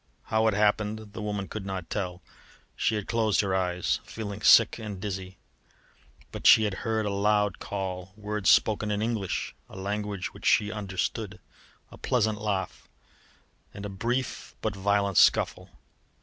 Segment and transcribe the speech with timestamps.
[0.23, 2.23] How it happened the woman could not tell.
[2.75, 5.37] She had closed her eyes, feeling sick and dizzy;
[6.31, 10.71] but she had heard a loud call, words spoken in English (a language which she
[10.71, 11.39] understood),
[11.91, 12.89] a pleasant laugh,
[13.75, 15.69] and a brief but violent scuffle.